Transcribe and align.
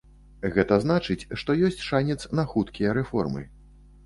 Гэта 0.55 0.77
значыць, 0.85 1.27
што 1.41 1.57
ёсць 1.67 1.83
шанец 1.89 2.17
на 2.41 2.47
хуткія 2.55 2.97
рэформы. 3.01 3.47